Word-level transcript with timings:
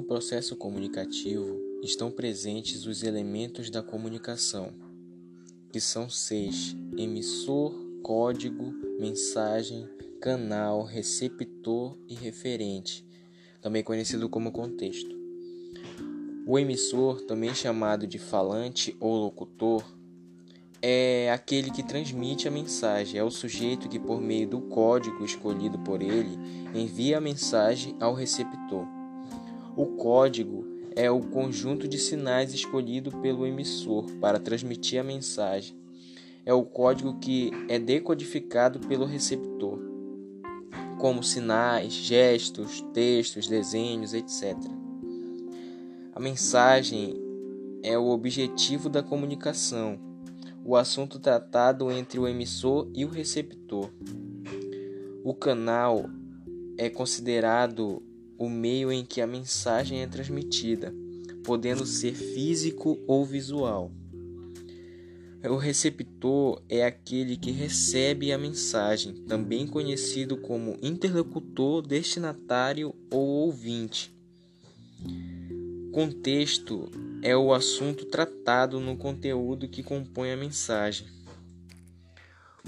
processo 0.00 0.54
comunicativo 0.54 1.60
estão 1.82 2.08
presentes 2.08 2.86
os 2.86 3.02
elementos 3.02 3.68
da 3.68 3.82
comunicação, 3.82 4.72
que 5.72 5.80
são 5.80 6.08
seis: 6.08 6.76
emissor, 6.96 7.74
código, 8.00 8.72
mensagem, 9.00 9.88
canal, 10.20 10.84
receptor 10.84 11.98
e 12.08 12.14
referente, 12.14 13.04
também 13.60 13.82
conhecido 13.82 14.28
como 14.28 14.52
contexto. 14.52 15.20
O 16.46 16.58
emissor, 16.58 17.22
também 17.22 17.52
chamado 17.52 18.06
de 18.06 18.18
falante 18.18 18.96
ou 19.00 19.16
locutor, 19.16 19.84
é 20.80 21.30
aquele 21.32 21.70
que 21.70 21.82
transmite 21.82 22.46
a 22.46 22.50
mensagem, 22.50 23.18
é 23.18 23.24
o 23.24 23.30
sujeito 23.30 23.88
que, 23.88 23.98
por 23.98 24.20
meio 24.20 24.48
do 24.48 24.60
código 24.60 25.24
escolhido 25.24 25.78
por 25.80 26.02
ele, 26.02 26.36
envia 26.74 27.18
a 27.18 27.20
mensagem 27.20 27.96
ao 28.00 28.14
receptor. 28.14 29.01
O 29.76 29.86
código 29.96 30.64
é 30.94 31.10
o 31.10 31.20
conjunto 31.20 31.88
de 31.88 31.98
sinais 31.98 32.52
escolhido 32.52 33.10
pelo 33.20 33.46
emissor 33.46 34.10
para 34.20 34.38
transmitir 34.38 35.00
a 35.00 35.04
mensagem. 35.04 35.76
É 36.44 36.52
o 36.52 36.62
código 36.62 37.18
que 37.18 37.50
é 37.68 37.78
decodificado 37.78 38.80
pelo 38.80 39.04
receptor, 39.04 39.78
como 40.98 41.22
sinais, 41.22 41.92
gestos, 41.92 42.80
textos, 42.92 43.46
desenhos, 43.46 44.12
etc. 44.12 44.56
A 46.14 46.20
mensagem 46.20 47.14
é 47.82 47.96
o 47.96 48.08
objetivo 48.08 48.88
da 48.88 49.02
comunicação 49.02 49.98
o 50.64 50.76
assunto 50.76 51.18
tratado 51.18 51.90
entre 51.90 52.18
o 52.18 52.28
emissor 52.28 52.88
e 52.94 53.04
o 53.04 53.08
receptor. 53.08 53.90
O 55.24 55.34
canal 55.34 56.08
é 56.78 56.88
considerado 56.88 58.02
o 58.42 58.50
meio 58.50 58.90
em 58.90 59.04
que 59.04 59.20
a 59.20 59.26
mensagem 59.26 60.02
é 60.02 60.06
transmitida, 60.08 60.92
podendo 61.44 61.86
ser 61.86 62.12
físico 62.12 62.98
ou 63.06 63.24
visual. 63.24 63.92
O 65.48 65.56
receptor 65.56 66.60
é 66.68 66.84
aquele 66.84 67.36
que 67.36 67.52
recebe 67.52 68.32
a 68.32 68.38
mensagem, 68.38 69.14
também 69.28 69.64
conhecido 69.64 70.36
como 70.36 70.76
interlocutor, 70.82 71.82
destinatário 71.82 72.92
ou 73.12 73.28
ouvinte. 73.44 74.12
Contexto 75.92 76.90
é 77.22 77.36
o 77.36 77.54
assunto 77.54 78.06
tratado 78.06 78.80
no 78.80 78.96
conteúdo 78.96 79.68
que 79.68 79.84
compõe 79.84 80.32
a 80.32 80.36
mensagem. 80.36 81.06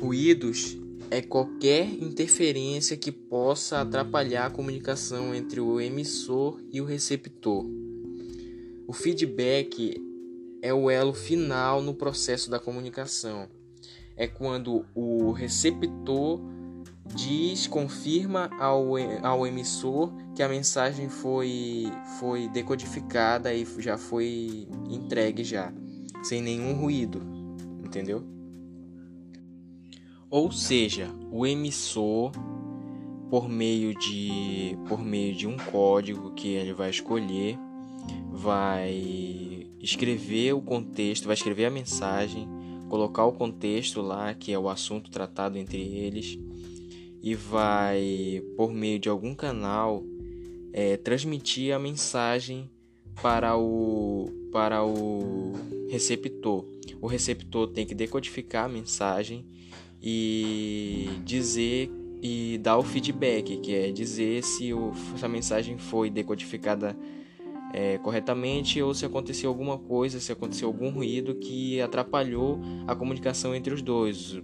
Ruídos 0.00 0.76
é 1.08 1.22
qualquer 1.22 1.86
interferência 1.86 2.96
que 2.96 3.12
possa 3.12 3.80
atrapalhar 3.80 4.46
a 4.46 4.50
comunicação 4.50 5.32
entre 5.32 5.60
o 5.60 5.80
emissor 5.80 6.60
e 6.72 6.80
o 6.80 6.84
receptor. 6.84 7.64
O 8.88 8.92
feedback 8.92 9.96
é 10.60 10.74
o 10.74 10.90
elo 10.90 11.14
final 11.14 11.80
no 11.80 11.94
processo 11.94 12.50
da 12.50 12.58
comunicação. 12.58 13.48
É 14.16 14.26
quando 14.26 14.84
o 14.96 15.30
receptor 15.30 16.40
diz, 17.14 17.68
confirma 17.68 18.50
ao, 18.58 18.96
ao 19.22 19.46
emissor 19.46 20.12
que 20.34 20.42
a 20.42 20.48
mensagem 20.48 21.08
foi, 21.08 21.84
foi 22.18 22.48
decodificada 22.48 23.54
e 23.54 23.64
já 23.78 23.96
foi 23.96 24.66
entregue 24.90 25.44
já, 25.44 25.72
sem 26.24 26.42
nenhum 26.42 26.74
ruído, 26.74 27.22
entendeu? 27.84 28.33
Ou 30.34 30.50
seja, 30.50 31.14
o 31.30 31.46
emissor 31.46 32.32
por 33.30 33.48
meio 33.48 33.96
de 33.96 34.76
por 34.88 35.00
meio 35.00 35.32
de 35.32 35.46
um 35.46 35.56
código 35.56 36.32
que 36.32 36.48
ele 36.48 36.72
vai 36.72 36.90
escolher, 36.90 37.56
vai 38.32 39.68
escrever 39.80 40.52
o 40.52 40.60
contexto, 40.60 41.26
vai 41.26 41.34
escrever 41.34 41.66
a 41.66 41.70
mensagem, 41.70 42.48
colocar 42.88 43.24
o 43.26 43.32
contexto 43.32 44.02
lá, 44.02 44.34
que 44.34 44.52
é 44.52 44.58
o 44.58 44.68
assunto 44.68 45.08
tratado 45.08 45.56
entre 45.56 45.80
eles 45.80 46.36
e 47.22 47.36
vai, 47.36 48.42
por 48.56 48.72
meio 48.72 48.98
de 48.98 49.08
algum 49.08 49.36
canal, 49.36 50.02
é, 50.72 50.96
transmitir 50.96 51.72
a 51.72 51.78
mensagem 51.78 52.68
para 53.22 53.56
o, 53.56 54.28
para 54.50 54.84
o 54.84 55.52
receptor. 55.88 56.64
O 57.00 57.06
receptor 57.06 57.68
tem 57.68 57.86
que 57.86 57.94
decodificar 57.94 58.64
a 58.64 58.68
mensagem 58.68 59.46
e 60.06 61.08
dizer 61.24 61.90
e 62.22 62.58
dar 62.58 62.76
o 62.76 62.82
feedback, 62.82 63.56
que 63.56 63.74
é 63.74 63.90
dizer 63.90 64.42
se, 64.44 64.72
o, 64.74 64.92
se 65.16 65.24
a 65.24 65.28
mensagem 65.28 65.78
foi 65.78 66.10
decodificada 66.10 66.94
é, 67.72 67.96
corretamente 67.98 68.80
ou 68.82 68.92
se 68.92 69.06
aconteceu 69.06 69.48
alguma 69.48 69.78
coisa, 69.78 70.20
se 70.20 70.30
aconteceu 70.30 70.68
algum 70.68 70.90
ruído 70.90 71.34
que 71.36 71.80
atrapalhou 71.80 72.60
a 72.86 72.94
comunicação 72.94 73.54
entre 73.54 73.72
os 73.72 73.80
dois. 73.80 74.38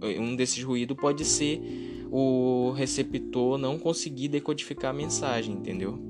Um 0.00 0.34
desses 0.36 0.62
ruídos 0.62 0.96
pode 0.96 1.24
ser 1.24 1.60
o 2.10 2.70
receptor 2.70 3.58
não 3.58 3.78
conseguir 3.78 4.28
decodificar 4.28 4.90
a 4.90 4.94
mensagem, 4.94 5.54
entendeu? 5.54 6.09